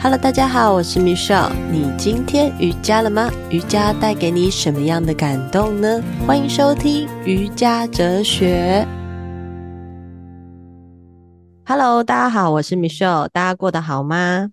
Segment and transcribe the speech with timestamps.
[0.00, 1.50] Hello，大家好，我是 Michelle。
[1.72, 3.28] 你今天瑜伽了吗？
[3.50, 6.00] 瑜伽带给你什么样的感动呢？
[6.24, 8.86] 欢迎收听瑜伽哲学。
[11.66, 13.28] Hello，大家好，我是 Michelle。
[13.32, 14.52] 大家过得好吗？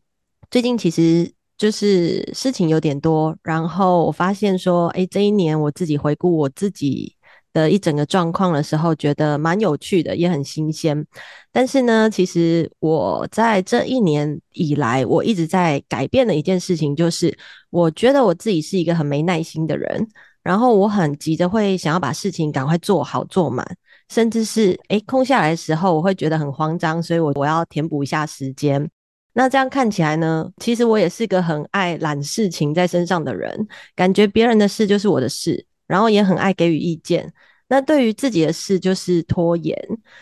[0.49, 7.14] 最近其实就是事情有点多，然后我发现说，诶，这一年我自己回顾我自己。
[7.55, 11.05] 的一整个状况的时候，觉得蛮有趣的，也很新鲜。
[11.53, 17.35] 但是呢，其实我在这一年以来，我一直在改变的一件事情，就是
[17.69, 20.05] 我觉得我自己是一个很没耐心的人，
[20.43, 23.65] 然后我很急着会想要把事情赶快做好做满，
[24.09, 28.85] 甚至是诶空下来的时候，我会觉得很慌张，所以我我要填补一下时间。
[29.31, 35.65] 那这样看起来呢，其实我也是个很爱揽事情在身上的人，感觉别人的事就是我的事。
[35.87, 37.33] 然后也很爱给予意见，
[37.67, 39.77] 那对于自己的事就是拖延，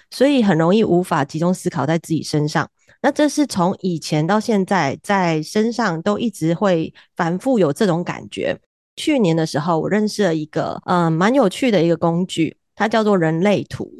[0.10, 2.70] 所以很容易无法集中思考在自己身上。
[3.02, 8.58] 那这是从以前到现在在身上都一直会反复有这种感觉。
[8.96, 13.92] 去年的时候，我认识了一个嗯蛮有趣的一个工具，它叫做人类图。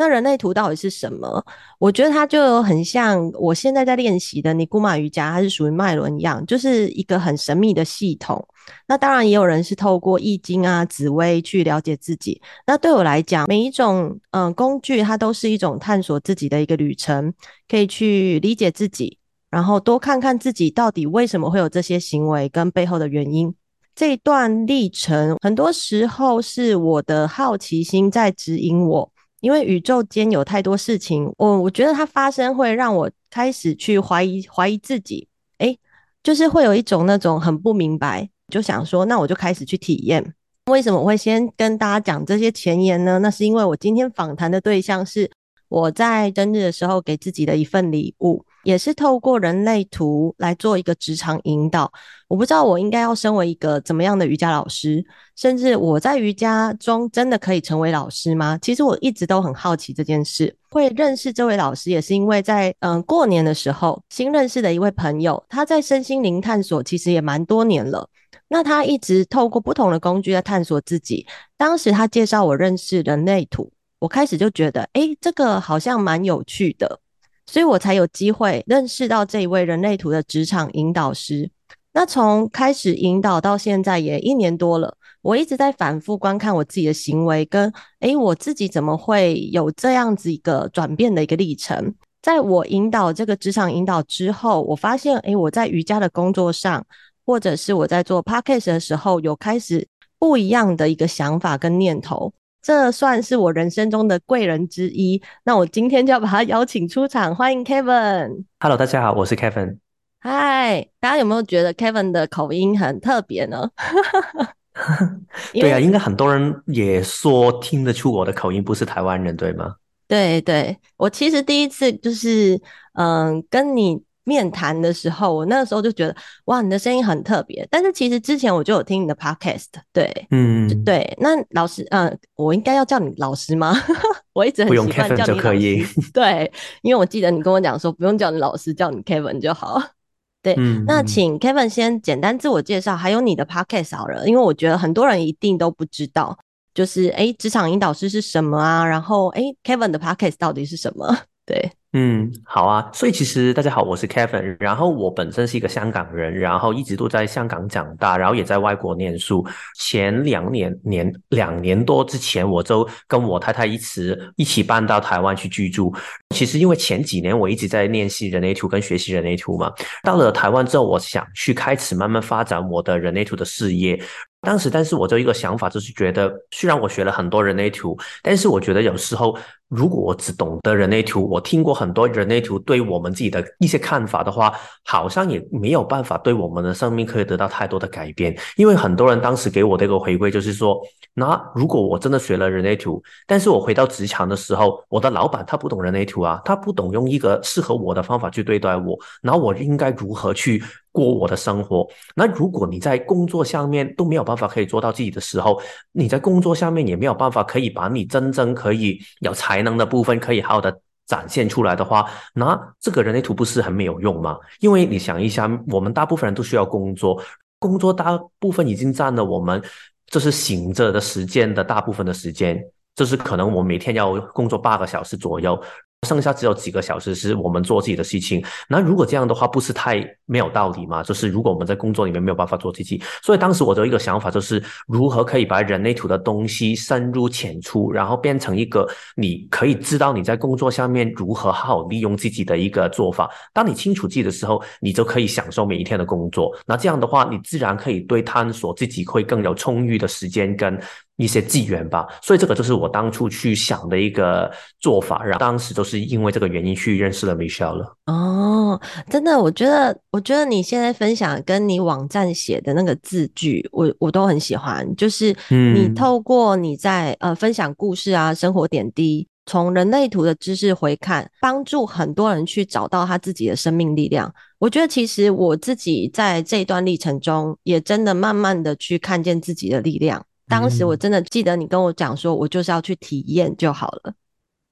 [0.00, 1.44] 那人类图到底是什么？
[1.78, 8.42] 我觉得它就很像我现在在练习的尼姑玛瑜伽，它是属于脉轮一样，就是一个很神秘的系统。
[8.88, 12.40] 那当然也有人是透过易经啊、紫微去了解自己。
[12.66, 17.34] 那对我来讲，每一种嗯、工具，它都是一种探索自己的一个旅程，
[17.68, 19.18] 可以去理解自己，
[19.50, 23.54] 然后多看看自己到底为什么会有这些行为跟背后的原因。
[23.94, 29.12] 这一段历程，很多时候是我的好奇心在指引我。
[29.40, 35.26] 因为宇宙间有太多事情，我我觉得它发生会让我开始去怀疑怀疑自己，
[35.58, 35.78] 诶，
[36.22, 40.34] 就是会有一种那种很不明白，就想说，那我就开始去体验。
[40.66, 43.18] 为什么我会先跟大家讲这些前言呢？
[43.18, 45.28] 那是因为我今天访谈的对象是
[45.68, 48.44] 我在生日的时候给自己的一份礼物。
[48.62, 51.92] 也是透过人类图来做一个职场引导。
[52.28, 58.58] 我不知道我应该要身为一个怎么样的瑜伽老师，甚至我在瑜伽中真的可以成为老师吗？
[58.62, 60.56] 其实我一直都很好奇这件事。
[60.70, 68.08] 会认识这位老师，也是因为在嗯过年的时候新认识的一位朋友，他在身心灵探索其实也蛮多年了。
[68.46, 71.26] 那他一直透过不同的工具在探索自己。
[71.56, 77.00] 当时他介绍我认识人类图，我开始就觉得，诶，这个好像蛮有趣的。
[77.50, 81.50] 所以我才有机会认识到这一位人类图的职场引导师。
[81.92, 91.92] 那从开始引导到现在也一年多了，我一直在反复观看我自己的行为，跟诶我自己怎么会有这样子一个转变的一个历程。
[92.22, 96.86] 在我引导这个职场引导之后，我发现诶我在瑜伽的工作上，
[97.26, 99.88] 或者是我在做 podcast 的时候，有开始
[100.20, 102.32] 不一样的一个想法跟念头。
[102.62, 105.20] 这算是我人生中的贵人之一。
[105.44, 108.44] 那我今天就要把他邀请出场，欢迎 Kevin。
[108.60, 109.78] Hello，大家好，我是 Kevin。
[110.20, 113.70] 嗨，大家有没有觉得 Kevin 的口音很特别呢？
[115.52, 119.74] 对啊，应该很多人也说听得出我的口音不是台湾人，对吗？
[120.06, 122.60] 对对，我其实第一次就是
[122.94, 124.02] 嗯跟你。
[124.30, 126.14] 面谈的时候，我那个时候就觉得，
[126.44, 127.66] 哇，你的声音很特别。
[127.68, 131.16] 但是其实之前我就有听你的 podcast，对，嗯，对。
[131.20, 133.74] 那老师，嗯、呃，我应该要叫你老师吗？
[134.32, 135.84] 我一直很习惯叫你老师。
[136.14, 136.52] 对，
[136.82, 139.82] 因为我记得你跟我讲说，不用叫你老师，叫你 Kevin 就好。
[140.40, 146.38] 对，嗯、那请 Kevin 先简单自我介绍，还有你的 podcast 好了，因为我觉得很多人一定都不知道，
[146.72, 148.86] 就是哎，职场引导师是什么啊？
[148.86, 151.18] 然后哎，Kevin 的 podcast 到底是什么？
[151.50, 151.70] 对。
[151.92, 152.88] 嗯，好啊。
[152.92, 154.56] 所以其实大家好，我是 Kevin。
[154.60, 159.44] 然后我本身是一个香港人，然后一直都在香港长大，然后也在外国念书。
[159.76, 165.92] 前两年年两年多之前，我就跟我太太一起一起搬到台湾去居住。
[166.32, 169.72] 其实因为前几年我一直在练习人类图跟学习人类图嘛，
[170.04, 174.00] 到了台湾之后，我想去开始慢慢发展我的人类图的事业。
[174.42, 179.36] 当时，但是我就一个想法，就是觉得虽然我学了很多人类图，但是我觉得有时候
[179.68, 184.52] 如果我只懂得人类图，我听过很多人类图对我们自己的一些看法的话，
[184.84, 188.34] 好像也没有办法对我们的生命可以得到太多的改变。
[188.56, 190.80] 因为很多人当时给我的一个回馈就是说，
[191.12, 201.86] 那如果我真的学了人类图，但是我回到职场的时候，我的老板他不懂人类图啊，他不懂用一个适合我的方法去对待我，那我应该如何去过我的生活。
[202.14, 205.60] 那如果你在工作上面都没有办法可以做到自己的时候，
[205.92, 214.38] 你在工作上面也没有办法可以把你真正可以有才能的部分可以好好的展现出来的话，那这个人类图不是很没有用吗？
[214.60, 217.20] 因为你想一下，我们大部分人都需要工作，
[217.58, 219.60] 工作大部分已经占了我们
[220.06, 222.60] 就是醒着的时间的大部分的时间，
[222.94, 225.60] 就是可能我每天要工作八个小时左右。
[226.08, 228.42] 剩下只有几个小时是我们做自己的事情。
[228.66, 231.02] 那如果这样的话，不是太没有道理吗？
[231.02, 243.30] 就是如果我们在工作里面没有办法做自己，所以当时我的一个想法就是，如何可以把人类图的东西深入浅出，然后变成一个你可以知道你在工作下面如何好好利用自己的一个做法。
[243.52, 246.56] 当你清楚自己的时候，你就可以享受每一天的工作。
[246.66, 250.80] 那这样的话，你自然可以对探索自己会更有充裕的时间跟
[251.20, 257.96] 一些资源吧，所以这个就是我当初去想的一个做法，然后当时都是因为这个原因去认识了 Michelle 了。
[258.06, 264.96] 哦，真的，我觉得，我觉得你现在分享跟你网站写的那个字句，我我都很喜欢。
[264.96, 274.32] 就是你透过你在呃分享故事啊，生活点滴，从人类图的知识回看，帮助很多人去找到他自己的生命力量。
[274.58, 280.24] 我觉得其实我自己在这一段历程中，也真的慢慢的去看见自己的力量。
[280.50, 284.12] 当时我真的记得你跟我讲说，我就是要去体验就好了。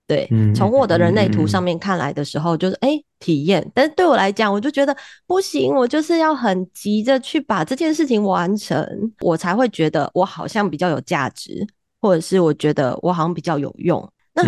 [0.07, 3.71] 对，从我的人类图上面看来的时候，就是哎、欸、体验。
[3.75, 4.97] 但是对我来讲，我就觉得
[5.27, 8.83] 不行，我就是要很急着去把这件事情完成，
[9.21, 11.67] 我才会觉得我好像比较有价值，
[12.01, 14.11] 或者是我觉得我好像比较有用。
[14.33, 14.43] 那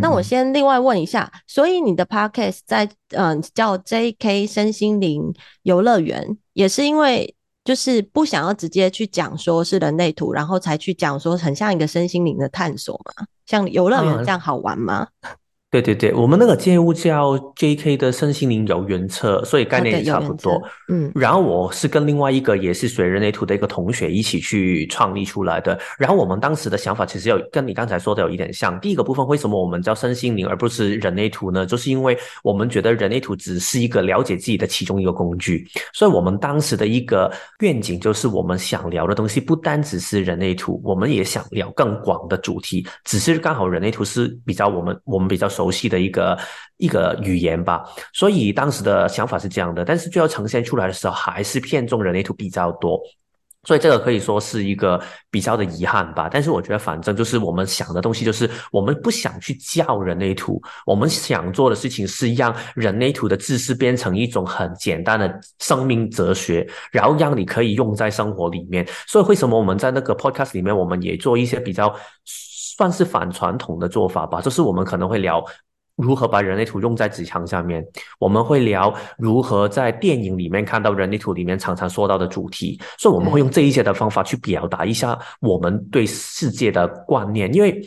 [0.00, 7.34] 那我先另外问一下，所以你的 podcast 在嗯、呃、叫 JK 身心灵游乐园，也是因为。
[7.64, 15.06] 就是不想要直接去讲说是人类图，然后才去讲说很像一个身心灵的探索嘛，像游乐园这样好玩吗？
[15.22, 15.30] 嗯
[15.72, 20.60] 对对对，我们那个业务叫 JK 的身心灵游园车，所以概念也差不多。
[20.88, 25.80] 嗯，然后我是跟另外一个也是学人类图的一个同学一起去创立出来的。
[25.98, 28.78] 然后我们当时的想法其实有跟你刚才说的有一点像。
[28.80, 31.64] 第一个部分，为什么我们叫身心灵而不是人类图呢？
[31.64, 35.66] 就是因为我们觉得人类图只是一个了解自己的其中一个工具。
[35.94, 42.86] 所以我们当时的一个愿景就是，我们想聊的东西不单只是人类图，我们也想聊更广的主题。
[43.04, 45.61] 只是刚好人类图是比较我们我们比较熟。
[45.62, 46.36] 熟悉的一个
[46.78, 53.00] 一个语言吧，所以当时的想法是这样的，但是最后呈现出来的时候，还是偏重人类图比较多，
[53.62, 55.00] 所以这个可以说是一个
[55.30, 56.28] 比较的遗憾吧。
[56.28, 68.84] 但是我觉得，反正就是我们想的东西，就是我们不想去教人类图，我们想做的事情是让人类图的知识变成一种很简单的生命哲学，然后让你可以用在生活里面。
[69.06, 71.94] 所以为什么我们在那个 podcast 里面，我们也做一些比较。
[72.82, 75.40] 算是反传统的做法吧，就是我们可能会聊
[75.94, 77.86] 如何把人类图用在纸墙上面，
[78.18, 87.54] 我们会聊如何在电影里面看到人类图里面常常说到的主题，所以我们会用这一些的方法去表达一下我们对世界的观念。
[87.54, 87.80] 因为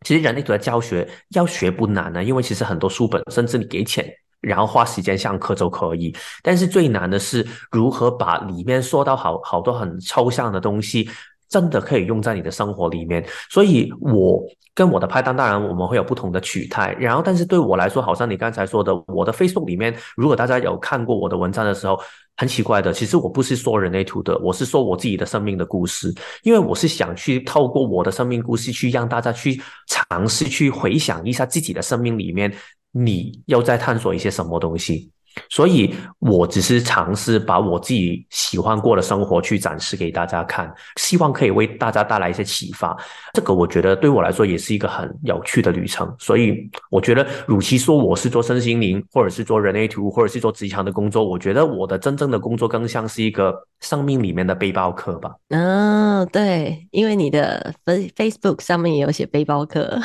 [0.00, 11.06] 其实人类图的教学要学不难呢、因为其实很多书本甚至你给钱然后花时间上课就可以，但是最难的是如何把里面说到好好多很抽象的东西。
[11.52, 14.42] 真的可以用在你的生活里面，所以我
[14.74, 16.96] 跟我的拍档，当然我们会有不同的取态。
[16.98, 22.00] 然后，但是对我来说，好像你刚才说的，我的 Facebook 里面，如果大家有看过我的文章的时候，
[22.38, 26.10] 很奇怪的，其实我不是说人类图的，我是说我自己的生命的故事，
[26.42, 32.50] 因为我是想去透过我的生命故事，去让大家去尝试去回想一下自己的生命里面，
[32.92, 35.10] 你又在探索一些什么东西。
[35.48, 42.96] 所以，我只是尝试把我自己喜欢过的生活去展示给大家看，希望可以为大家带来一些启发。
[43.32, 46.12] 这个我觉得对我来说也是一个很有趣的旅程。
[46.18, 55.30] 所以，我觉得，与其说我是做身心灵，或者是做人类图，或者是做职场的工作，我觉得我的真正的工作更像是一个生命里面的背包客吧。
[55.48, 60.00] 嗯、哦，对，因为你的 Facebook 上面也有写背包客。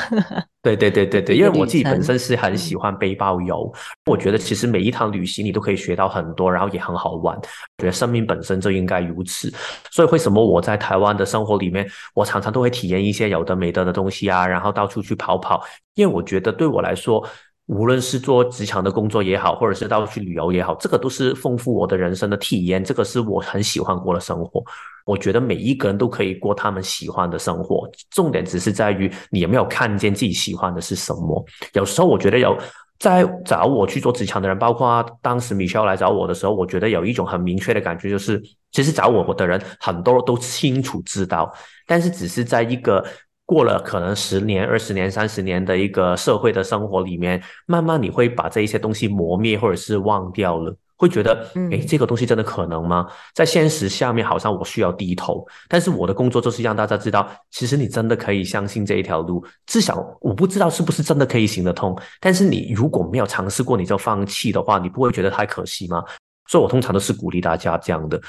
[0.60, 3.72] 对对对对对，因为我自己本身是很喜欢背包游，
[4.06, 7.38] 我觉得其实每一趟旅旅行你都可以学到很多，然后也很好玩。
[7.78, 9.52] 觉得生命本身就应该如此，
[9.90, 15.62] 所以为什么我在台湾的生活里面，我常常都会体验一些有的没的的东西啊，然后到处去跑跑，
[15.94, 17.26] 因为我觉得对我来说，
[17.66, 24.62] 无论是做职场的工作也好，或者是到处去旅游也好，这个都是丰富我的人生的体验，这个是我很喜欢过的生活。
[25.04, 31.44] 我觉得每一个人都可以过他们喜欢的生活，重点只是在于你有没有看见自己喜欢的是什么。
[31.72, 32.54] 有时候我觉得有
[32.98, 41.52] 在找我去做职场的人，包括当时米歇尔来找我的时候，我觉得有一种很明确的感觉，就是其实找我的人很多都清楚知道，
[41.86, 43.04] 但是只是在一个
[43.46, 50.76] 过了可能十年、二十年、三十年的一个社会的生活里面，慢慢你会把这一些东西磨灭或者是忘掉了。
[50.98, 53.06] 会觉得，诶，这个东西真的可能吗？
[53.32, 55.46] 在现实下面，好像我需要低头。
[55.68, 59.42] 但是我的工作就是让大家知道，其实你真的可以相信这一条路。
[59.66, 61.96] 至少我不知道是不是真的可以行得通。
[62.20, 66.04] 但是你如果没有尝试过，你就放弃的话，你不会觉得太可惜吗？
[66.48, 68.20] 所以我通常都是鼓励大家这样的。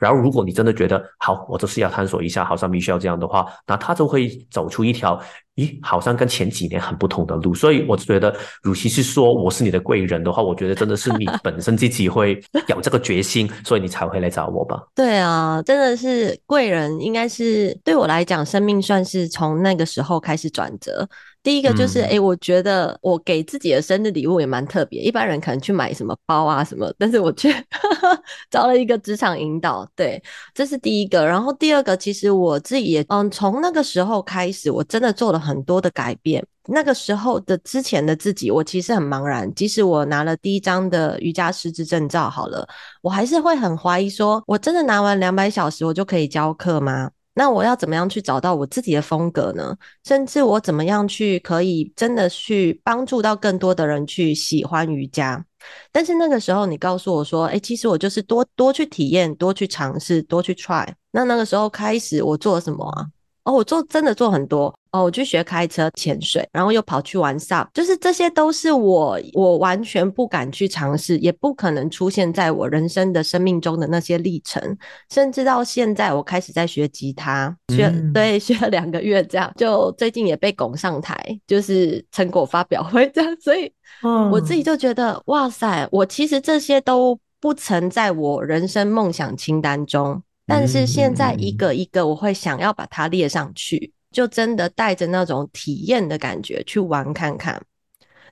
[0.00, 5.20] 然后如果你真的觉得好，我就是要探索一下，好像 Michelle 这样的话，那他就会走出一条。
[5.56, 8.30] 咦，好像跟前几年很不同的路，所以我觉得，
[8.64, 12.38] 与其是说我是你的贵人的话，我觉得真的是你 本身自己会
[12.68, 14.78] 有这个决心，所以你才会来找我吧。
[14.94, 21.08] 对啊，真的是贵人，应该是对我来讲，生命算是从那个时候开始转折。
[21.46, 25.00] 第一个就是，哎、嗯欸，我觉得我给自己的生日礼物也蛮特别。
[25.00, 27.54] 一般人可能去买什么包啊什么，但是我却
[28.50, 29.88] 找了一个职场引导。
[29.94, 30.20] 对，
[30.52, 31.24] 这是第一个。
[31.24, 36.44] 然后第二个，其实我自己也，嗯，从那个时候开始，我真的做了很多的改变。
[36.68, 39.48] 那个时候的之前的自己，我其实很茫然。
[39.54, 42.66] 即使我拿了第一张的瑜伽师资证照，好了，
[43.02, 47.12] 我还是会很怀疑说，说我真的拿完两百小时，我就可以教课吗？
[47.38, 49.76] 那我要怎么样去找到我自己的风格呢？
[50.04, 55.44] 甚至我怎么样去可以真的去帮助到更多的人去喜欢瑜伽？
[55.92, 60.88] 但是那个时候你告诉我说，哎，其实我就是多多去体验，多去尝试，多去 try。
[61.10, 63.04] 那那个时候开始我做什么啊？
[63.44, 64.74] 哦，我做真的做很多。
[64.96, 74.76] 哦，我去学开车、潜水，然后又跑去玩 SUP，就是这些都是我我完全不敢去尝试，也不可能出现在我人生的生命中的那些历程。
[75.10, 83.36] 甚至到现在，我开始在学吉他，学对 学了两个月，这样就最近也被拱上台，就是成果发表会这样。
[83.40, 83.70] 所以，
[84.32, 93.92] 我自己就觉得，哇塞，我其实这些都不曾在我人生梦想清单中，但是现在一个一个，我会想要把它列上去。
[94.10, 97.62] 就真的带着那种体验的感觉去玩看看。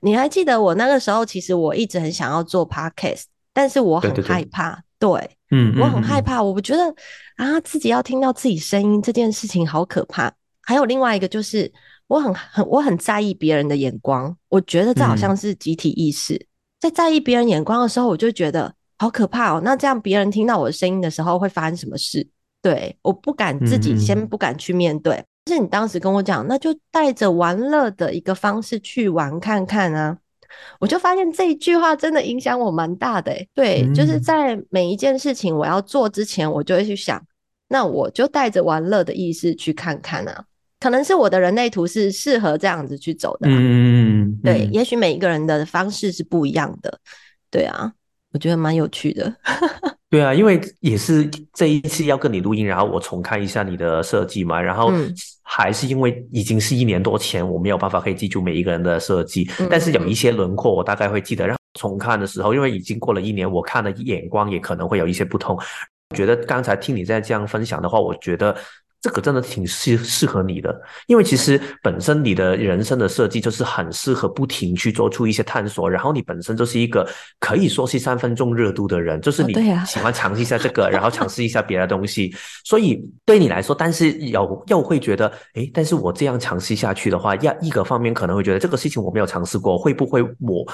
[0.01, 4.83] 你还记得我那个时候，其实我一直很想要做 podcast，但是我很害怕。
[4.99, 6.41] 对，对，对，嗯，我很害怕。
[6.41, 6.93] 我觉得
[7.37, 10.31] 啊，自己要听到自己声音这件事情好可怕。
[10.61, 11.71] 还有另外一个就是，
[12.07, 14.35] 我很很我很在意别人的眼光。
[14.49, 16.47] 我觉得这好像是集体意识，嗯、
[16.79, 19.61] 在在意别人眼光的时候，我就觉得好可怕哦。
[19.63, 22.27] 那这样别人听到我的声音的时候会发生什么事？
[22.61, 25.15] 对，我不敢自己先不敢去面对。
[25.15, 30.17] 嗯是你当时跟我讲，那就带着玩乐的一个方式去玩看看啊！
[30.79, 33.47] 我就发现这一句话真的影响我蛮大的欸。
[33.53, 37.21] 对，嗯，就是在每一件事情我要做之前，我就会去想，
[37.67, 40.45] 那我就带着玩乐的意识去看看啊。
[40.79, 43.55] 可能是我的人类图是适合这样子去走的啊。
[43.55, 46.99] 嗯，对，也许每一个人的方式是不一样的。
[47.51, 47.91] 对啊，
[48.33, 49.35] 我觉得蛮有趣的。
[50.09, 54.91] 对啊，因为也是这一次要跟你录音，然后我重看一下你的设计嘛，然后
[55.45, 61.45] 还是因为已经是一年多前，我没有办法可以记住每一个人的设计，但是有一些轮廓我大概会记得。
[61.45, 65.57] 然后重看的时候，因为已经过了一年，我看的眼光也可能会有一些不同。
[66.15, 68.55] 觉得刚才听你在这样分享的话，我觉得。
[69.05, 77.07] 这个真的挺适适合你的，因为其实本身你的人生的设计就是很适合不停去做出一些探索，然后你本身就是一个
[77.39, 79.53] 可以说是三分钟热度的人，就是你
[79.85, 82.33] 喜欢尝试一下这个， 然后尝试一下别的东西，
[82.63, 90.65] 所以对你来说，但是有又会觉得，诶，但是我这样尝试下去的话，要一个方面可能会觉得这个事情我没有尝试过，会不会我？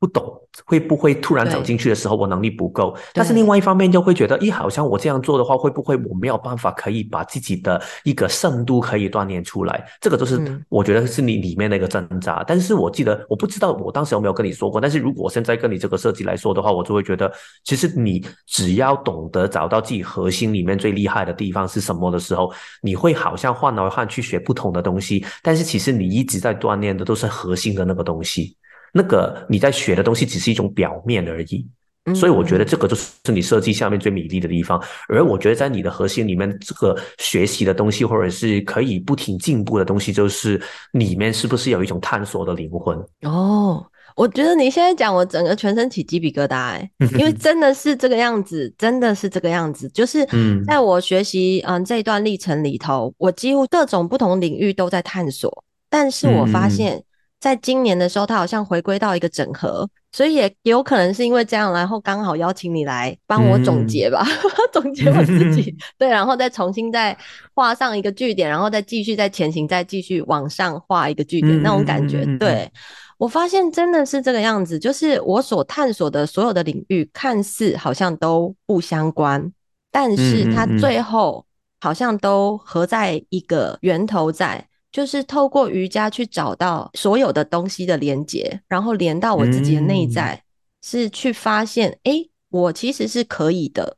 [0.00, 2.96] 不懂会不会突然走进去的时候，我能力不够。
[3.12, 9.84] 但是另外一方面又会觉得，咦，好像我这样做的话，会不会我没有办法可以把自己的一个深度可以锻炼出来？
[10.00, 10.40] 这个就是
[10.70, 12.36] 我觉得是你里面的一个挣扎。
[12.36, 12.44] 嗯。
[12.48, 14.80] 但是我记得，我不知道我当时有没有跟你说过。
[14.80, 17.30] 但是如果我现在跟你这个设计来说的话，我就会觉得，
[17.64, 22.50] 其实你只要懂得找到自己核心里面最厉害的地方是什么的时候，
[22.82, 28.56] 你会好像换来换去学不同的东西，但是其实你一直在锻炼的都是核心的那个东西。
[28.92, 31.66] 那个你在学的东西只是一种表面而已，
[32.14, 34.82] 所以我觉得这个就是你设计下面最美丽的地方。
[35.08, 40.60] 而我觉得在你的核心里面，这个学习的东西或者是可以不停进步的东西，就是
[40.92, 42.98] 里面是不是有一种探索的灵魂？
[43.22, 43.84] 哦，
[44.16, 49.88] 我觉得你现在讲，我整个全身起鸡皮疙瘩哎， 因为真的是这个样子，真的是这个样子。
[49.90, 50.26] 就是
[50.66, 57.04] 在我学习嗯这一段历程里头，我几乎各种不同领域都在探索，但是我发现。
[57.40, 67.16] 在今年的时候，它好像回归到一个整合，所以也有可能是因为这样，然后刚好邀请你来帮我总结吧，嗯、 总结我自己， 对，然后再重新再
[67.54, 72.26] 画上一个句点，然后再继续再前行，再继续往上画一个句点，那种感觉。
[72.38, 72.70] 对，
[73.16, 79.50] 我发现真的是这个样子，就是我所探索的所有的领域，看似好像都不相关，
[79.90, 81.46] 但是它最后
[81.80, 84.66] 好像都合在一个源头在。
[84.92, 90.42] 就是透过瑜伽去找到所有的东西的连接，然后连到我自己的内在，嗯、
[90.82, 93.96] 是去发现，哎、欸，我其实是可以的，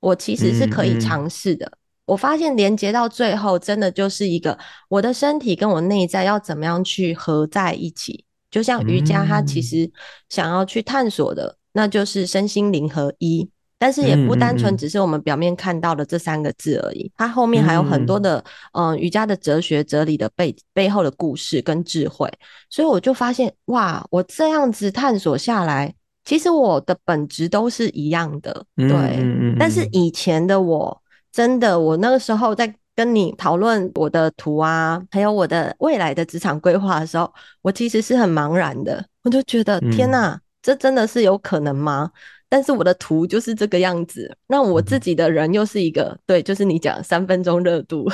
[0.00, 1.72] 我其实是可以尝试的。
[2.06, 4.58] 我发现连接到最后，真的就是一个
[4.88, 8.24] 我的身体跟我内在要怎么样去合在一起。
[8.50, 9.90] 就像瑜伽，它其实
[10.28, 13.48] 想要去探索的，那就是身心灵合一。
[13.80, 18.38] 但是也不单纯只是我们表面看到的这三个字而已，它后面还有很多的
[18.74, 22.30] 嗯、呃、瑜伽的哲学哲理的背背后的故事跟智慧，
[22.68, 25.94] 所以我就发现哇，我这样子探索下来，
[26.24, 32.72] 其实我的本质都是一样的，对，但是以前的我真的，我那个时候在。
[32.96, 37.32] 跟你讨论我的图啊，还有我的未来的职场规划的时候，
[37.62, 39.02] 我其实是很茫然的。
[39.22, 42.10] 我就觉得天哪，这真的是有可能吗？
[42.50, 48.06] 但是我的图就是这个样子，那我自己的人又是一个对，就是你讲三分钟热度，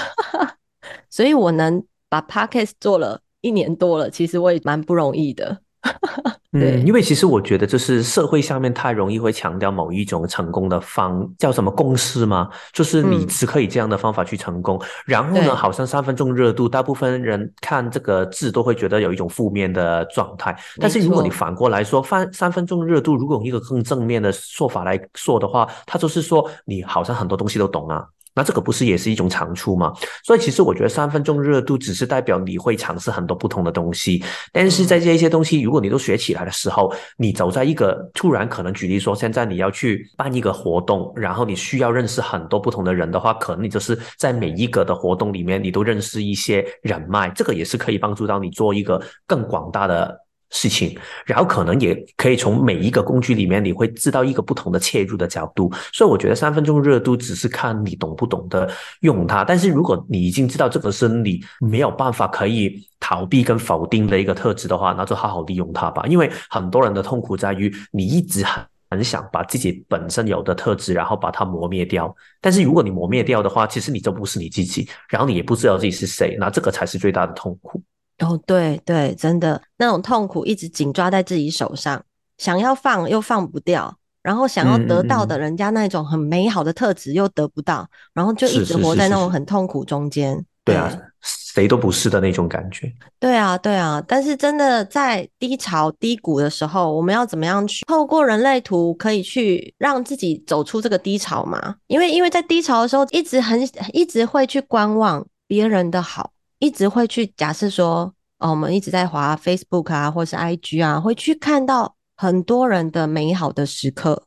[1.11, 5.63] 所以我能把 Podcast 做了一年多了，其实我也蛮不容易的。
[6.53, 12.49] 嗯，因为其实我觉得，就是社会上面太容易会强调某一种成功的方，叫什么公式吗？
[12.73, 14.79] 就是你只可以这样的方法去成功。
[14.79, 20.57] 嗯、然后呢，好像三分钟热度，大部分人看这个字都会觉得有一种负面的状态。
[20.81, 28.03] 但是如果你反过来说，三三分钟热度，如果用一个更正面的说法来说的话，它就是说你好像很多东西都懂啊。
[28.37, 29.93] 那这个不是也是一种长处吗？
[30.23, 50.26] 所以其实我觉得三分钟热度只是代表你会尝试很多不同的东西，但是在这一些东西如果你都学起来的时候，你走在一个突然可能举例说，现在你要去办一个活动，然后你需要认识很多不同的人的话，可能你就是在每一个的活动里面，你都认识一些人脉，这个也是可以帮助到你做一个更广大的。
[50.57, 55.71] 事情，然后可能也可以从每一个工具里面，你会知道一个不同的切入的角度。
[55.93, 58.67] 所以我觉得三分钟热度只是看你懂不懂得
[59.01, 59.45] 用它。
[59.45, 66.03] 但是如果你已经知道这个是你没有办法可以逃避跟否定的一个特质的话，那就好好利用它吧。
[66.07, 72.15] 因为很多人的痛苦在于你一直很很想把自己本身有的特质，然后把它磨灭掉。
[72.41, 77.83] 但是如果你磨灭掉的话，其实你就不是你自己，然后你也不知道自己是谁，那这个才是最大的痛苦。
[78.21, 82.03] 哦，对对，真的那种痛苦一直紧抓在自己手上，
[82.39, 90.43] 想要放又放不掉，然后想要得到的人家那种很美好的特质又得不到，嗯嗯，然后就一直活在那种很痛苦中间。
[90.65, 90.91] 对啊，
[91.23, 92.93] 谁都不是的那种感觉。
[93.21, 101.77] 对啊，对啊，但是真的在低潮低谷的时候，我们要怎么样去透过人类图可以去让自己走出这个低潮嘛？
[101.87, 103.61] 因为因为在低潮的时候，一直很
[103.93, 106.33] 一直会去观望别人的好。
[106.59, 114.23] 一直会去假设说，哦，我们一直在滑 Facebook 啊，或是 IG 啊，会去看到很多人的美好的时刻，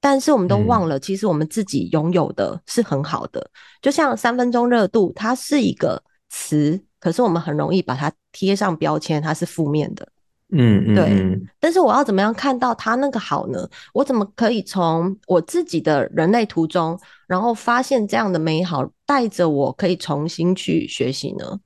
[0.00, 3.40] 但是我们都忘了，其实我们自己拥有的是很好的。
[3.40, 3.50] 嗯、
[3.82, 10.08] 就像三分钟热度，它是一个词，可是我们很容易把它贴上标签，它是负面的。
[10.52, 11.40] 嗯嗯，对。
[11.58, 13.68] 但是我要怎么样看到他那个好呢？
[13.92, 18.90] 我怎么可以从我自己的人类途中，然后发现这样的美好？
[19.06, 21.58] 带着我可以重新去学习呢？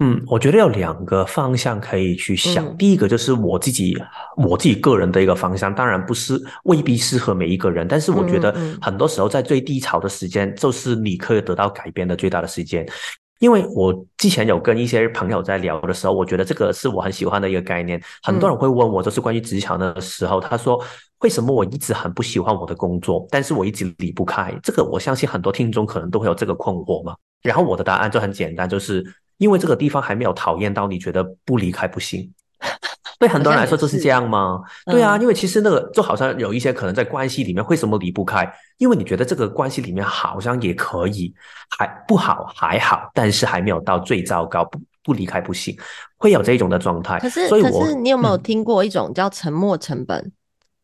[0.00, 2.66] 嗯，我觉得有两个方向可以去想。
[2.66, 3.96] 嗯、第一个就是我自己，
[4.36, 12.84] 我自己个人的一个方向，当然不是未必适合每一个人，但是我觉得很多时候在最低潮的时间，就是你可以得到改变的最大的时间。
[13.38, 18.02] 因为我之前有跟一些朋友在聊的时候，我觉得这个是我很喜欢的一个概念。
[18.22, 20.82] 很多人会问我，就是关于职场的时候，他说。
[21.20, 24.84] 为什么我一直很不喜欢我的工作，但是我一直离不开这个？
[24.84, 27.16] 我相信很多听众可能都会有这个困惑嘛。
[27.40, 29.02] 然后我的答案就很简单，就是
[29.38, 32.30] 因为这个地方还没有讨厌到你觉得不离开不行。
[33.24, 34.60] 对很多人来说就是这样吗？
[34.84, 38.50] 对啊，因为其实那个就好像有一些可能在关系里面，为什么离不开？
[38.76, 41.34] 因为你觉得这个关系里面好像也可以，
[41.70, 45.74] 还不好还好，但是还没有到最糟糕，不不离开不行，
[46.18, 47.18] 会有这种的状态。
[47.18, 50.32] 可是，所以可是你有没有听过一种叫沉没成本？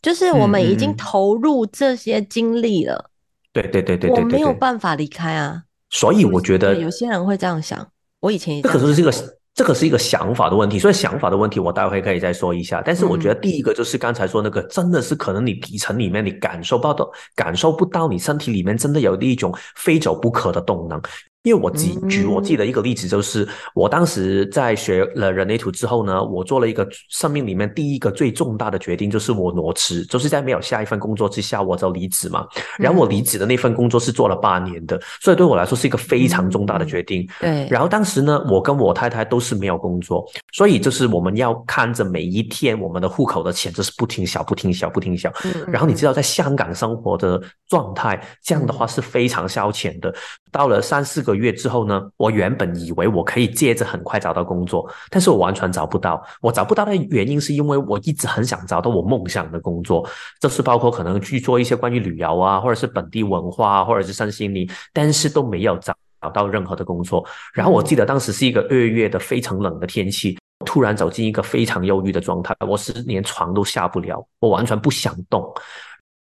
[0.00, 3.11] 就是我们已经投入这些精力了，
[3.53, 5.64] 对对对对对，我没有办法离开啊。
[5.90, 7.87] 所以我觉得有些人会这样想，
[8.20, 9.12] 我以前也这可是这个
[9.61, 12.83] 这个是一个想法的问题，所以想法的问题我待会可以再说一下。
[12.83, 20.99] 但是我觉得第一个就是刚才说那个，真的是可能你底层里面你感受不到，感受不到你身体里面真的有一种非走不可的动能。
[21.42, 32.46] 因为我举举我自己的一个例子，就是我当时在学了人类图之后呢，我做了一个生命里面第一个最重大的决定，就是我挪职，就是在没有下一份工作之下，我就离职嘛。
[32.79, 37.26] 然后我离职的那份工作是做了八年的，所以对我来说是一个非常重大的决定。
[37.40, 37.66] 对。
[37.70, 45.33] 然后当时呢，我跟我太太都是没有工作，所以就是我们要看着每一天我们的户口的钱就是不停小、不停小、不停小。
[45.67, 50.15] 然后你知道，在香港生活的状态，这样的话是非常消遣的。
[50.53, 51.41] 到了三四个。
[51.41, 56.23] 月之后呢，我原本以为我可以接着很快找到工作，但是我完全找不到。
[56.43, 60.07] 我找不到的原因是因为我一直很想找到我梦想的工作，
[60.39, 67.25] 这是包括可能去做一些关于旅游啊，或者是本地文化啊，或者是身心灵，但是都没有找找到任何的工作。
[67.55, 75.53] 然后我记得当时是一个二月的非常冷的天气，突然走进一个非常忧郁的状态，我是连床都下不了，我完全不想动。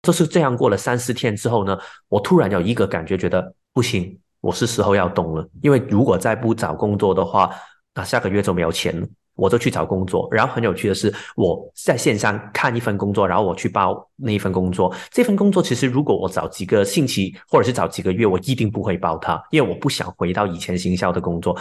[0.02, 5.46] 就是这样过了三四天之后呢，我突然有一个感觉，觉得不行，我是时候要动了。
[5.62, 7.50] 因为如果再不找工作的话，
[7.94, 9.06] 那下个月就没有钱了。
[9.36, 10.28] 我就去找工作。
[10.30, 14.94] 然后很有趣的是，我在线上看一份工作，然后我去报那一份工作。
[15.10, 21.56] 这份工作其实如果我找几个星期，或者是找几个月，我一定不会报它，因为我不想回到以前行销的工作。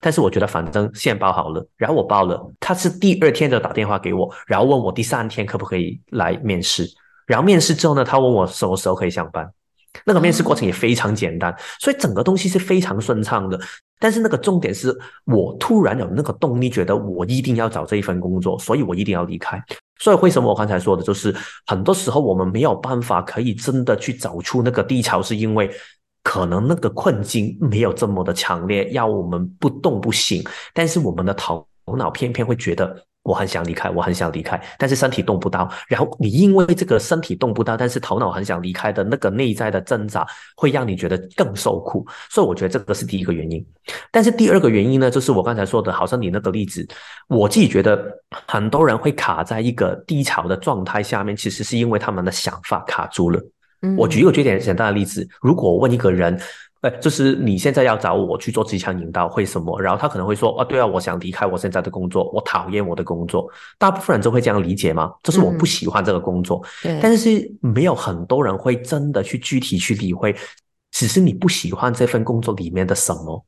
[0.00, 2.40] 但是我觉得反正现报好了，然后我报了。
[2.60, 6.88] 他是第二天就打电话给我，然后问我第三天可不可以来面试。
[7.26, 9.50] 然后面试之后呢，他问我什么时候可以上班。
[10.04, 13.58] 那个面试过程也非常简单，所以整个东西是非常顺畅的。
[13.98, 19.60] 但是那个重点是我突然有那个动力，觉得我一定要找这一份工作，所以我一定要离开。
[19.98, 21.34] 所以为什么我刚才说的，就是
[21.66, 25.68] 很多时候我们没有办法可以真的去找出那个低潮，是因为
[26.28, 30.44] 可能那个困境没有这么的强烈，要我们不动不行。
[30.74, 32.94] 但是我们的头脑偏偏会觉得。
[33.24, 35.70] 我很想离开，我很想离开，但是身体动不到。
[35.86, 42.06] 然后你因为这个身体动不到，但是头脑很想离开的那个内在的挣扎，会让你觉得更受苦。
[42.30, 43.62] 所以我觉得这个是第一个原因。
[44.10, 46.86] 但是第二个原因呢，就是我刚才说的，好像你那个例子，
[47.28, 48.02] 我自己觉得
[48.46, 53.38] 很多人会卡在一个低潮的状态下面，其实是因为他们的想法卡住了。
[53.82, 56.38] 嗯，我举一个最简单的例子，如果我问一个人。
[56.80, 59.80] 哎，就是你现在要找我去做职场引导，会什么？
[59.80, 65.12] 然后他可能会说：“啊，对啊，我想离开我现在的工作，我讨厌我的工作。”大部分人都会这样理解吗？
[65.24, 66.64] 就是我不喜欢这个工作。
[66.84, 70.32] 嗯，但是没有很多人会真的去具体去理会，
[70.92, 73.44] 只是你不喜欢这份工作里面的什么。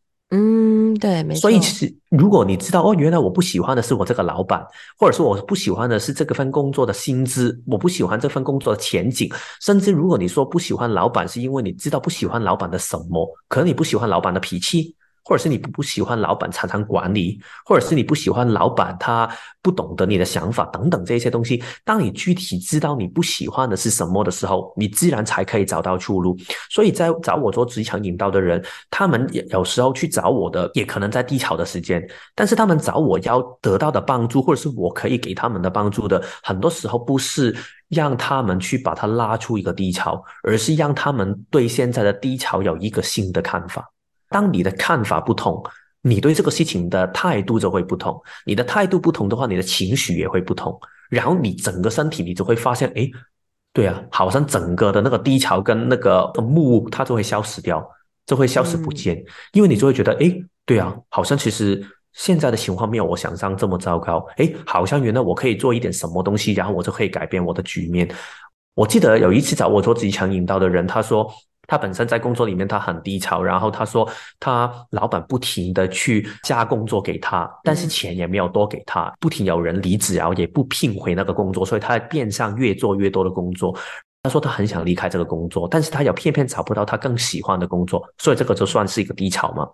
[1.01, 1.41] 嗯，对，没错。
[1.41, 4.65] 所以其实，如果你知道哦，原来我不喜欢的是我这个老板，
[4.99, 9.29] 或者说我不喜欢的是这个份工作的薪资，我不喜欢这份工作的前景，
[9.61, 14.95] 甚至如果你说不喜欢老板，是因为你知道不喜欢老板的什么，可能你不喜欢老板的脾气。
[15.31, 19.31] 或者是你不喜欢老板常常管理，或者是你不喜欢老板他
[19.63, 21.63] 不懂得你的想法等等这些东西。
[21.85, 26.37] 当你具体知道你不喜欢的是什么的时候，你自然才可以找到出路。
[26.69, 43.89] 所以在找我做职场引导的人，他们也有时候去找我的，也可能在低潮的时间，但是他们找我要得到的帮助，或者是我可以给他们的帮助的，很多时候不是让他们去把他拉出一个低潮，而是让他们对现在的低潮有一个新的看法。
[44.31, 45.63] 当你的看法不同，
[46.03, 48.19] 你对这个事情的态度就会不同。
[48.47, 50.81] 你的态度不同的话，你的情绪也会不同。
[51.11, 53.11] 然后你整个身体，你就会发现，哎，
[53.75, 57.87] 对啊，好像整个的那个低潮跟那个木，它就会消失掉，
[58.25, 59.17] 就会消失不见。
[59.17, 59.25] 嗯。
[59.55, 60.33] 因为你就会觉得，哎，
[60.65, 64.25] 对啊，好像其实现在的情况没有我想象这么糟糕。
[64.37, 68.09] 诶，好像原来我可以做一点什么东西，然后我就可以改变我的局面。
[68.75, 71.31] 我记得有一次找我做职场引导的人，他说。
[71.71, 74.07] 他本身在工作里面他很低潮，然后他说
[74.41, 83.73] 他老板不停的去加工作给他，但是钱也没有多给他，不停有人离职，然后也不聘回那个工作，所以他变相越做越多的工作。
[84.25, 89.65] 他说他很想离开这个工作，但是他又偏偏找不到他更喜欢的工作，所以这个就算是一个低潮嘛。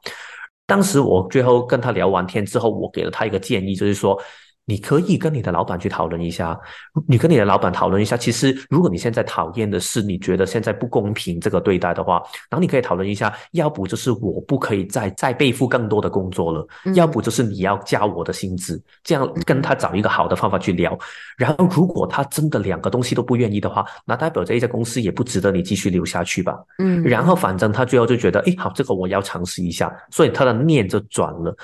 [0.66, 4.20] 当时我最后跟他聊完天之后，我给了他一个建议，就是说。
[4.68, 6.58] 你可以跟你的老板去讨论一下，
[7.06, 8.16] 你跟你的老板讨论一下。
[8.16, 20.98] 其实，如果你现在讨厌的是你觉得现在不公平这个对待的话，然后你可以讨论一下，要不就是我不可以再再背负更多的工作了，嗯，要不就是你要加我的薪资，这样跟他找一个好的方法去聊。
[21.38, 26.58] 然后，如果他真的两个东西都不愿意的话，那代表这一家公司也不值得你继续留下去吧。
[26.78, 31.56] 嗯，然后反正他最后就觉得，哎，好，这个我要尝试一下，所以他的念就转了。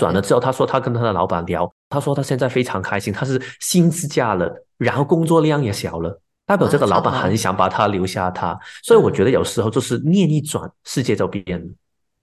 [0.00, 11.66] 转了之后，他说他跟他的老板聊，他说他现在非常开心，他是薪资加了，然后工作量也小了，代表这个老板很想把他留下他，所以我觉得有时候就是念一转，世界就变了。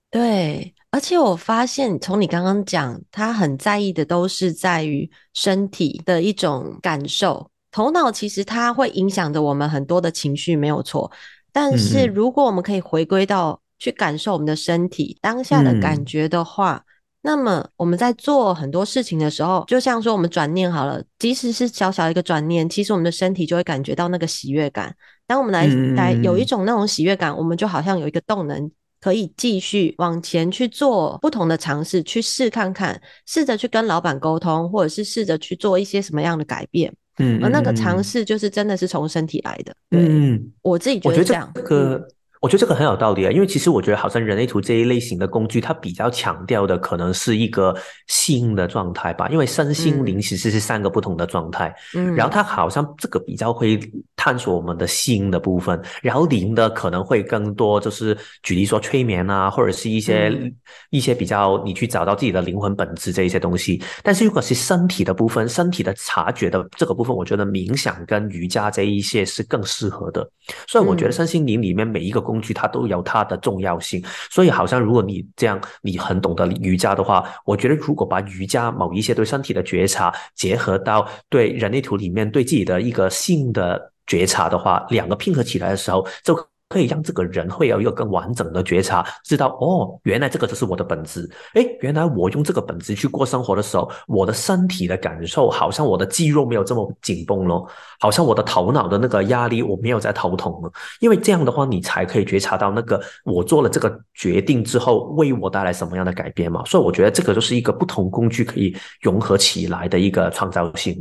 [0.10, 11.12] 对，而且我发现从你刚刚讲，他很在意的都是在于身体的一种感受，头脑其实它会影响着我们很多的情绪，没有错。
[11.52, 16.87] 但是如果我们可以回归到去感受我们的身体当下的感觉的话，嗯
[17.28, 24.96] 那么我们在做很多事情的时候，就像说我们转念好了，即使是小小一个转念，其实我们的身体就会感觉到那个喜悦感。
[25.28, 36.96] 当我们来来有一种那种喜悦感，我们就好像有一个动能，可以继续往前去做不同的尝试，去试看看，试着去跟老板沟通，或者是试着去做一些什么样的改变。
[37.18, 39.76] 嗯，而那个尝试就是真的是从身体来的。
[39.92, 41.52] 嗯，我自己觉得这样。
[41.54, 42.08] 这个
[42.41, 53.80] 我觉得这个很有道理啊，因为其实我觉得好像人类图这一类型的工具，它比较强调的可能是一个心的状态吧，因为身心灵其实是三个不同的状态，嗯，然后它好像这个比较会
[54.15, 60.54] 探索我们的心的部分，然后灵的可能会更多，就是举例说催眠啊，或者是一些、嗯、
[60.91, 63.82] 一些比较你去找到自己的灵魂本质这一些东西。
[64.04, 70.30] 但是如果是身体的部分，身体的察觉的这个部分，我觉得冥想跟瑜伽这一些是更适合的。
[70.67, 72.27] 所以我觉得身心灵里面每一个。
[72.28, 86.38] 工具它都有它的重要性，所以好像如果你这样，你很懂得瑜伽的话，我觉得如果把瑜伽某一些对身体的觉察结合到对人类图里面对自己的一个性的觉察的话，两个拼合起来的时候，就。
[86.70, 91.30] 可以让这个人会有一个更完整的觉察，知道哦，原来这个就是我的本质。
[91.54, 97.66] 诶，原来我用这个本质去过生活的时候，我的身体的感受好像我的肌肉没有这么紧绷了，
[98.02, 100.72] 好像我的头脑的那个压力我没有在头痛了。
[101.00, 106.64] 因为这样的话，你才可以觉察到那个我做了这个决定之后为我带来什么样的改变嘛。
[106.66, 111.00] 所以我觉得这个就是一个不同工具可以融合起来的一个创造性。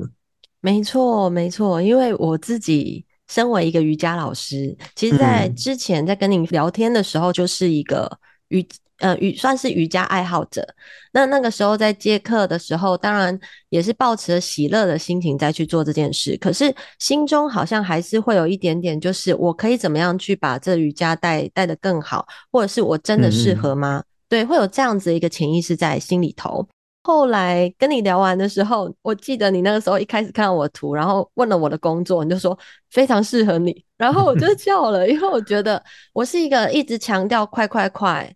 [0.61, 3.06] 没错，没错，因为我自己。
[3.29, 8.67] 身为一个瑜伽老师，其实，在之前在跟你聊天的时候，就是一个瑜
[8.99, 10.67] 呃瑜算是瑜伽爱好者。
[11.13, 16.37] 那那个时候在接课的时候，当然也是抱持了喜乐的心情再去做这件事。
[16.39, 24.03] 可是心中好像还是会有一点点，就是我可以怎么样去把这瑜伽带带得更好，或者是我真的适合吗？
[24.29, 26.67] 对，会有这样子一个潜意识在心里头。
[27.07, 32.59] 后来跟你聊完的时候，我记得你那个时候一开始看到我的图，然后问了我的工作，你就说
[32.91, 35.81] 非常适合你，然后我就 笑了，因为我觉得
[36.13, 38.29] 我是一个一直强调快快快，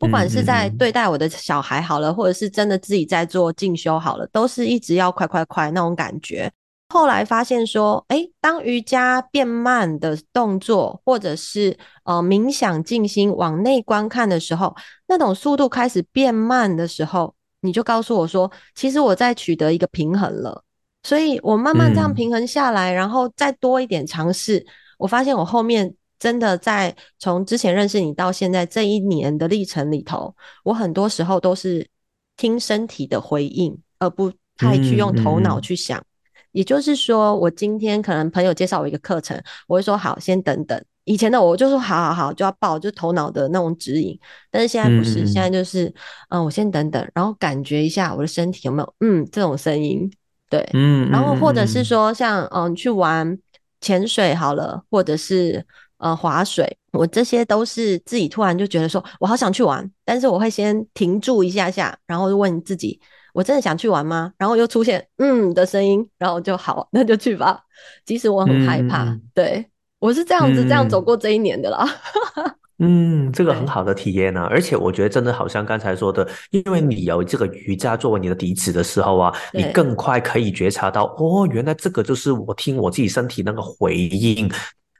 [0.00, 6.50] 不管是在对待我的小孩好了，或者是真的自己在做进修好了，都是一直要快快快那种感觉。
[6.88, 14.74] 后来发现说，诶，当瑜伽变慢的动作，或者是呃冥想静心往内观看的时候，
[15.06, 17.32] 那种速度开始变慢的时候。
[17.60, 20.62] 你就告诉我说，其实我在取得一个平衡了，
[21.02, 24.64] 所以我慢慢这样平衡下来，嗯、然后再多一点尝试，
[24.98, 31.88] 我发现我后面真的在从之前认识你到现在这一年的历程里头，我很多时候都是
[32.36, 35.98] 听身体的回应，而不太去用头脑去想。
[35.98, 36.06] 嗯嗯、
[36.52, 40.82] 也就是说，我今天可能朋友介绍我一个课程，我会说好，先等等。
[41.08, 44.18] 以前的我就说好好好，就要报，就头脑的那种指引。
[44.50, 45.90] 但是现在不是，嗯、现在就是，
[46.28, 50.10] 嗯，我先等等，然后感觉一下我的身体有没有，嗯，这种声音，
[50.50, 53.38] 对，嗯，然后或者是说像，嗯，去玩
[53.80, 55.64] 潜水好了，或者是
[55.96, 63.00] 呃划水，我这些都是自己突然就觉得说我好想去玩，但是我会先停住一下下，然后就问自己，
[63.32, 64.30] 我真的想去玩吗？
[64.36, 67.62] 然后又出现嗯的声音，然后就好，那就去吧，
[68.04, 69.70] 即使我很害怕，嗯、对。
[69.98, 71.86] 我是这样子，这样走过这一年的啦。
[72.80, 84.48] 嗯，这个很好的体验呢、啊，而且我觉得真的好像刚才说的，因为你有这个瑜伽作为你的底子的时候啊，你更快可以觉察到，哦，原来这个就是我听我自己身体那个回应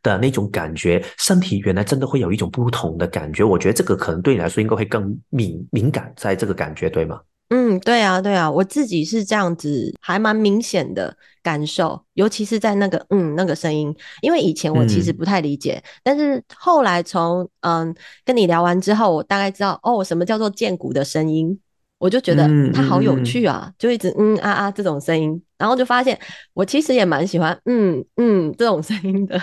[0.02, 3.44] 的那种感觉，身体原来真的会有一种不同的感觉。
[3.44, 7.20] 我觉得这个可能对你来说应该会更敏敏感，在这个感觉，对吗？
[7.50, 21.58] 嗯，对啊，对啊，我自己是这样子，还蛮明显的感受，尤其是在那个嗯那个声音，因为以前我其实不太理解，嗯、但是后来从嗯跟你聊完之后，我大概知道哦，什么叫做剑骨的声音，
[21.96, 23.46] 我就觉得它好有趣。
[23.46, 26.18] 啊，嗯、就一直嗯啊啊这种声音，然后就发现
[26.52, 29.40] 我其实也蛮喜欢嗯嗯这种声音的。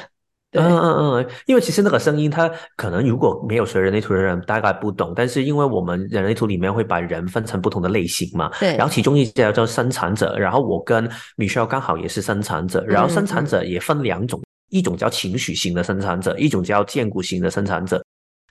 [0.61, 18.03] 嗯嗯嗯，因为其实那个声音，它可能如果没有学人类图的人大概不懂，但是因为我们人类图里面会把人分成不同的类型嘛，对，然后其中一叫做生产者，然后我跟 Michelle 刚好也是生产者，然后生产者也分两种，一种叫情绪型的生产者，一种叫建骨型的生产者。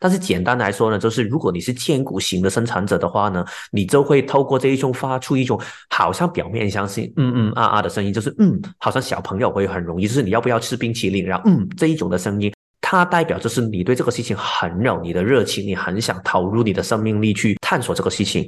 [0.04, 18.46] 但是简单来说呢，就是如果你是健骨型的生产者的话呢，你就会透过这一种发出一种好像表面相信嗯嗯啊啊的声音，就是嗯，好像小朋友会很容易，就是你要不要吃冰淇淋，然后嗯这一种的声音，它代表就是你对这个事情很有你的热情，你很想投入你的生命力去探索这个事情。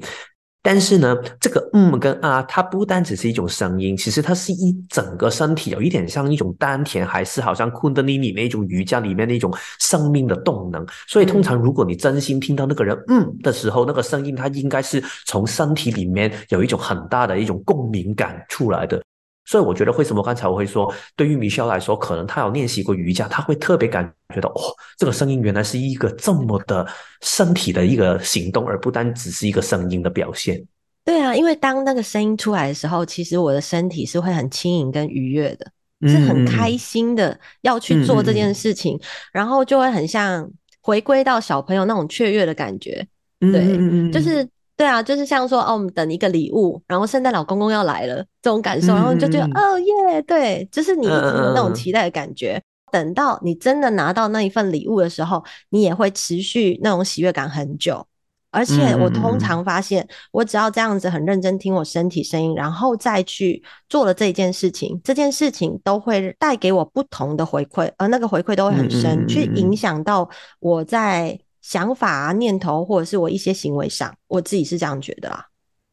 [0.66, 10.84] 但是呢，这个嗯跟啊，它不单只是一种声音，其实它是一整个身体，有一点像一种丹田，还是好像昆德尼尼那种瑜伽里面那种生命的动能。
[11.06, 19.00] 所以通常如果你真心听到那个人嗯的时候，那个声音它应该是从身体里面有一种很大的一种共鸣感出来的。
[19.46, 24.60] 所以我觉得，为什么刚才我会说，对于 Michelle 来说，可能他有练习过瑜伽，他会特别感觉到，哦，
[24.98, 26.86] 这个声音原来是一个这么的
[27.22, 30.62] 身体的一个行动，而不单只是一个声音的表现。
[31.04, 35.70] 对啊，因为当那个声音出来的时候，其实我的身体是会很轻盈跟愉悦的，
[36.08, 39.00] 是很开心的要去做这件事情，嗯、
[39.32, 40.50] 然后就会很像
[40.82, 43.06] 回归到小朋友那种雀跃的感觉。
[43.38, 52.62] 对，就是对啊，就是像说哦，我们等一个礼物，然后圣诞老公公要来了这种感受，然后你就觉得、嗯、哦耶，对，就是你一直有那种期待的感觉。
[52.92, 58.06] 等到你真的拿到那一份礼物的时候，你也会持续那种喜悦感很久。
[58.52, 70.26] 而且我通常发现，我只要这样子很认真听我身体声音，然后再去做了这件事情，这件事情都会带给我不同的回馈，而那个回馈都会很深，去影响到
[70.60, 75.44] 我在想法啊、念头或者是我一些行为上，我自己是这样觉得啦。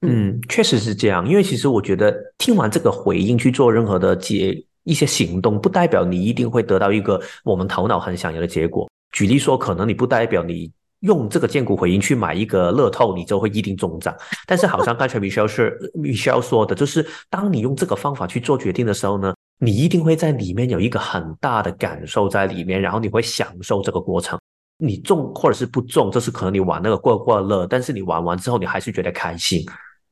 [0.02, 8.88] 嗯，确实是这样，因为其实我觉得听完这个回应去做任何的结一些行动，不代表你一定会得到一个我们头脑很想要的结果。
[9.12, 10.72] 举例说，可能你不代表你。
[11.04, 14.16] 用这个荐股回应去买一个乐透，你就会一定中奖。
[14.48, 24.40] 但是好像刚才 Michelle 是 Michelle 说的，就是当你用这个方法去做决定的时候呢，你一定会在里面有一个很大的感受在里面，然后你会享受这个过程。
[24.86, 29.65] 你中或者是不中，就是可能你玩那个过过乐，但是你玩完之后你还是觉得开心。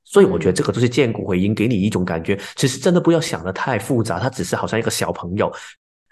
[0.03, 5.51] 所以我觉得这个就是荐骨回音给你一种感觉，其实真的不要想的太复杂，它只是好像一个小朋友。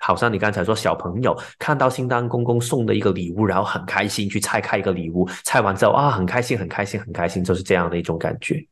[0.01, 8.65] 好像你刚才说，小朋友看到圣诞公公送的一个礼物，然后很开心去拆开一个礼物，拆完之后啊，很开心，很开心，很开心，就是这样的一种感觉。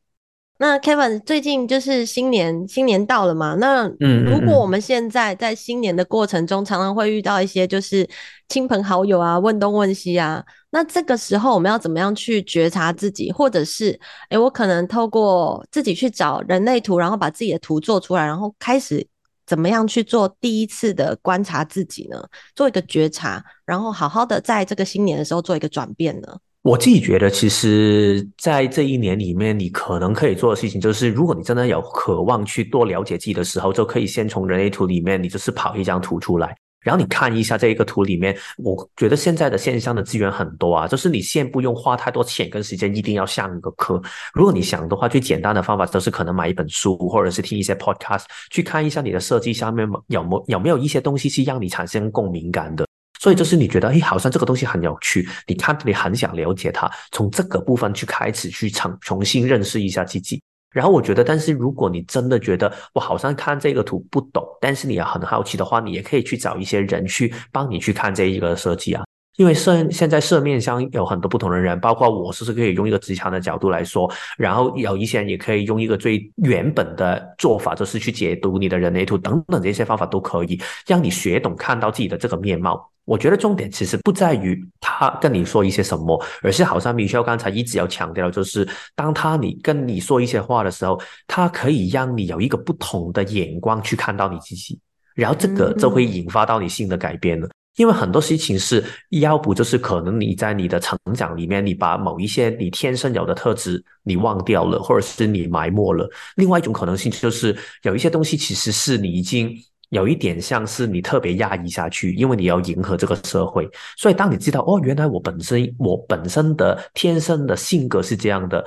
[0.60, 3.56] 那 Kevin 最近就是新年，新年到了嘛？
[3.56, 8.08] 那嗯，如果我们现在在新年的过程中，常常会遇到一些就是
[8.50, 13.92] 亲朋好友啊，问东问西啊，那这个时候我们要怎么样去觉察自己，或者是
[14.30, 19.08] 诶、欸，我可能透过自己去找人类图，然后把自己的图做出来，然后开始。
[19.46, 22.22] 怎么样去做第一次的观察自己呢？
[22.54, 26.28] 做一个觉察，然后好好的在这个新年的时候做一个转变呢？
[26.68, 36.54] 我自己觉得，其实，在这一年里面，你可能可以做的事情，就是如果你真的有渴望去多了解自己的时候，就可以先从人类图里面，你就是跑一张图出来。
[36.82, 44.02] 然后你看一下这一个图里面，我觉得现在的线上的资源很多啊，就是你先不用花太多钱跟时间，一定要上一个课。
[44.34, 52.86] 如果你想的话，最简单的方法就是可能买一本书，或者是听一些 podcast，去看一下你的设计下面有没有有没有一些东西是让你产生共鸣感的。
[53.20, 60.42] 所以就是你觉得，哎，好像这个东西很有趣，你看你很想了解它，从这个部分去开始去重重新认识一下自己。
[60.70, 69.04] 然后我觉得，但是如果你真的觉得我好像看这个图不懂，但是你也很好奇的话，你也可以去找一些人去帮你去看这一个设计啊。
[69.38, 82.92] 因为社现在社面上有很多不同的人，包括我，是不是可以用一个职场的角度来说，然后有一些人也可以用一个最原本的做法，就是去解读你的人类图等等这些方法都可以让你学懂看到自己的这个面貌。
[83.06, 94.78] 我觉得重点其实不在于他跟你说一些什么，而是好像 Michelle 刚才一直要强调，就是当他你跟你说一些话的时候，他可以让你有一个不同的眼光去看到你自己，
[95.16, 97.48] 然后这个就会引发到你新的改变了。
[97.78, 109.58] 因为很多事情是要不就是可能你在你的成长里面，你把某一些你天生有的特质你忘掉了，或者是你埋没了；另外一种可能性就是有一些东西其实是你已经。
[109.92, 118.66] 有一点像是你特别压抑下去，因为你要迎合这个社会，所以当你知道哦，原来我本身我本身的天生的性格是这样的，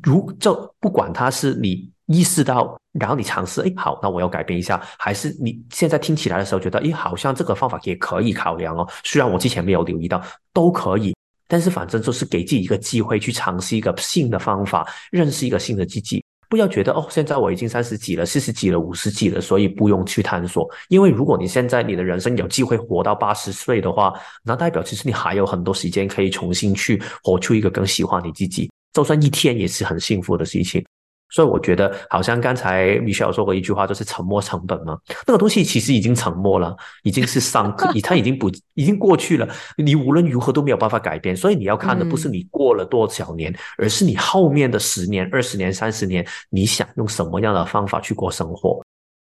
[0.00, 10.20] 如就不管他是你意识到，然后你尝试，哎，好，那我要改变一下，还是你现在听起来的时候觉得，哎，好像这个方法也可以考量哦，虽然我之前没有留意到，
[10.52, 11.14] 都可以，
[11.46, 16.20] 但是反正就是给自己一个机会去尝试一个新的方法，认识一个新的自己。
[16.48, 20.68] 不要觉得哦，现在我已经三十几了、四十几了、五十几了，所以不用去探索。
[20.88, 30.84] 因为如果你现在你的人生有机会活到八十岁的话，那代表其实你还有很多时间可以重新去活出一个更喜欢你自己，就算一天也是很幸福的事情。
[31.30, 34.98] 所以我觉得，好像刚才 Michelle 说过一句话，就是沉没成本嘛。
[35.26, 39.48] 那个东西其实已经沉没了，已经是上 课，它已经不，已经过去了。
[39.76, 41.36] 你无论如何都没有办法改变。
[41.36, 48.82] 所以你要看的不是你过了多少年，而是你后面的十年、二十年、三十年，你想用什么样的方法去过生活。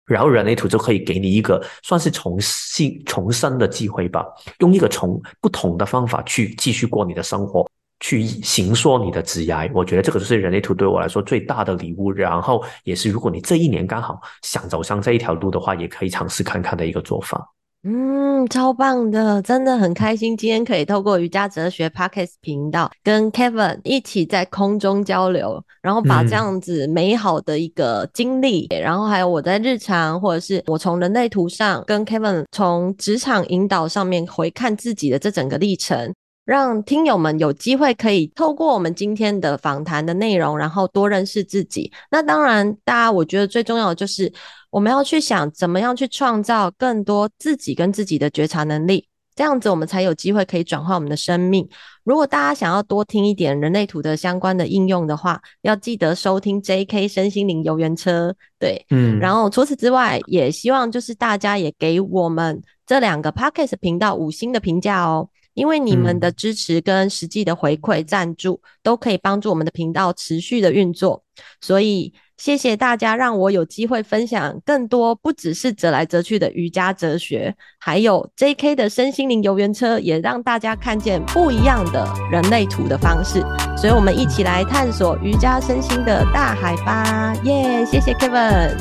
[0.05, 4.27] 然后人类图就可以给你一个算是重新重生的机会吧，
[4.59, 7.67] 用一个从不同的方法去继续过你的生活。
[8.03, 12.11] 去行说你的职业，我觉得这个就是人类图对我来说最大的礼物。
[12.11, 17.55] 然后也是，如果你这一年刚好想走上这一条路的话，也可以尝试看看的一个做法。
[17.85, 36.13] 嗯，超棒的，真的很开心，今天可以透过瑜伽哲学 Podcast 频道跟 Kevin 一起在空中交流，然后把这样子美好的一个经历，嗯、然后还有我在日常或者是我从人类图上跟 Kevin 从职场引导上面回看自己的这整个历程。
[36.45, 41.93] 让听友们有机会可以透过我们今天的访谈的内容，然后多认识自己。
[42.11, 44.33] 那当然，大家我觉得最重要的就是
[44.71, 49.07] 我们要去想怎么样去创造更多自己跟自己的觉察能力。
[49.35, 51.67] 这样子我们才有机会可以转化我们的生命。
[52.05, 57.09] 如果大家想要多听一点人类图的相关的应用的话，要记得收听 J.K.
[57.09, 58.35] 身心灵游园车。
[58.59, 65.31] 对，嗯，然后除此之外，也希望就是大家也给我们这两个 Podcast 频道五星的评价哦。
[65.55, 71.23] 因为你们的支持跟实际的回馈赞助，都可以帮助我们的频道持续的运作，
[71.61, 83.41] 所以谢谢大家让我有机会分享更多，不只是折来折去的瑜伽哲学，还有 JK 的身心灵游园车，也让大家看见不一样的人类图的方式，
[83.77, 87.35] 所以我们一起来探索瑜伽身心的大海吧！
[87.45, 88.77] 耶，谢谢 Kevin，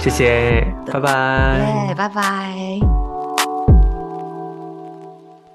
[0.00, 3.07] 谢谢，拜拜，耶，拜拜。